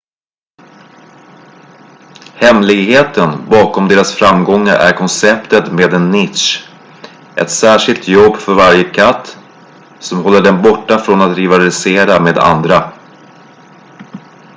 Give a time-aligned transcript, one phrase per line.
[2.41, 6.69] hemligheten bakom deras framgångar är konceptet med en nisch
[7.35, 9.37] ett särskilt jobb för varje katt
[9.99, 12.91] som håller den borta från att rivalisera med andra